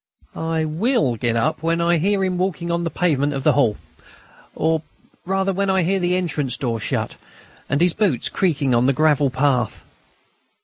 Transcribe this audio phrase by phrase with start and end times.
[0.35, 3.77] I will get up when I hear him walking on the pavement of the hall,...
[4.55, 4.81] or
[5.27, 7.17] rather when I hear the entrance door shut,
[7.69, 9.83] and his boots creaking on the gravel path...."